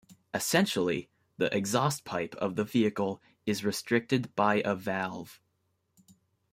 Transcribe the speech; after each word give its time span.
Essentially, 0.33 1.11
the 1.37 1.55
exhaust 1.55 2.05
pipe 2.05 2.33
of 2.39 2.55
the 2.55 2.63
vehicle 2.63 3.21
is 3.45 3.63
restricted 3.63 4.33
by 4.33 4.63
a 4.65 4.73
valve. 4.73 5.39